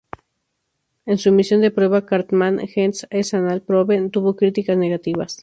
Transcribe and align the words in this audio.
En 1.05 1.19
su 1.19 1.29
emisión 1.29 1.61
de 1.61 1.69
prueba, 1.69 2.07
"Cartman 2.07 2.57
Gets 2.57 3.05
an 3.11 3.45
Anal 3.45 3.61
Probe" 3.61 4.09
tuvo 4.09 4.35
críticas 4.35 4.75
negativas. 4.75 5.37